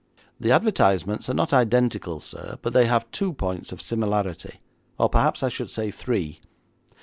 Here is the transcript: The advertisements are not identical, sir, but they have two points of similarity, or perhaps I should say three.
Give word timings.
The 0.39 0.49
advertisements 0.51 1.29
are 1.29 1.35
not 1.35 1.53
identical, 1.53 2.19
sir, 2.21 2.57
but 2.63 2.73
they 2.73 2.87
have 2.87 3.11
two 3.11 3.33
points 3.33 3.71
of 3.71 3.83
similarity, 3.83 4.59
or 4.97 5.09
perhaps 5.09 5.43
I 5.43 5.49
should 5.49 5.69
say 5.69 5.91
three. 5.91 6.39